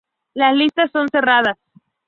[0.33, 1.59] Las listas son cerradas.